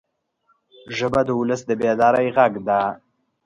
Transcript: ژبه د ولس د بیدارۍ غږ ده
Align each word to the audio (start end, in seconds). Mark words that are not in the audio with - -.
ژبه 0.97 1.21
د 1.27 1.29
ولس 1.39 1.61
د 1.65 1.71
بیدارۍ 1.81 2.27
غږ 2.35 2.53
ده 2.67 2.79